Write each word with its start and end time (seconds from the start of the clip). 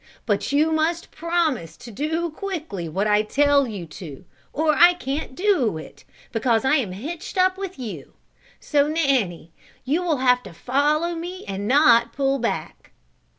But 0.25 0.51
you 0.51 0.71
must 0.71 1.11
promise 1.11 1.77
to 1.77 1.91
do 1.91 2.31
quickly 2.31 2.89
what 2.89 3.05
I 3.05 3.21
tell 3.21 3.67
you 3.67 3.85
to, 3.85 4.25
or 4.51 4.73
I 4.73 4.95
can't 4.95 5.35
do 5.35 5.77
it, 5.77 6.05
because 6.31 6.65
I 6.65 6.77
am 6.77 6.91
hitched 6.93 7.37
up 7.37 7.55
with 7.55 7.77
you; 7.77 8.13
so, 8.59 8.87
Nanny, 8.87 9.51
you 9.85 10.01
will 10.01 10.17
have 10.17 10.41
to 10.41 10.53
follow 10.55 11.13
me 11.13 11.45
and 11.47 11.67
not 11.67 12.13
pull 12.13 12.39
back." 12.39 12.93